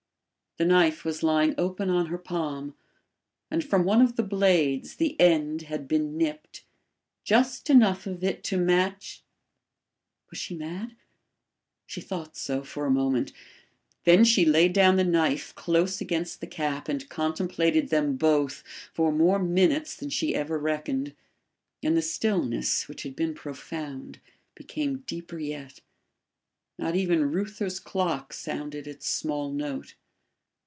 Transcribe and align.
The 0.57 0.65
knife 0.65 1.05
was 1.05 1.23
lying 1.23 1.55
open 1.57 1.89
on 1.89 2.07
her 2.07 2.17
palm, 2.17 2.75
and 3.49 3.63
from 3.63 3.85
one 3.85 4.01
of 4.01 4.17
the 4.17 4.21
blades 4.23 4.97
the 4.97 5.17
end 5.17 5.61
had 5.61 5.87
been 5.87 6.17
nipped, 6.17 6.65
just 7.23 7.69
enough 7.69 8.05
of 8.05 8.21
it 8.21 8.43
to 8.43 8.57
match 8.57 9.23
Was 10.29 10.39
she 10.39 10.53
mad! 10.57 10.97
She 11.87 12.01
thought 12.01 12.35
so 12.35 12.63
for 12.65 12.85
a 12.85 12.91
moment; 12.91 13.31
then 14.03 14.25
she 14.25 14.43
laid 14.43 14.73
down 14.73 14.97
the 14.97 15.05
knife 15.05 15.55
close 15.55 16.01
against 16.01 16.41
the 16.41 16.47
cap 16.47 16.89
and 16.89 17.07
contemplated 17.07 17.87
them 17.87 18.17
both 18.17 18.61
for 18.93 19.13
more 19.13 19.39
minutes 19.39 19.95
than 19.95 20.09
she 20.09 20.35
ever 20.35 20.59
reckoned. 20.59 21.15
And 21.81 21.95
the 21.95 22.01
stillness, 22.01 22.89
which 22.89 23.03
had 23.03 23.15
been 23.15 23.33
profound, 23.33 24.19
became 24.55 25.05
deeper 25.07 25.39
yet. 25.39 25.79
Not 26.77 26.97
even 26.97 27.31
Reuther's 27.31 27.79
clock 27.79 28.33
sounded 28.33 28.85
its 28.85 29.07
small 29.07 29.49
note. 29.53 29.95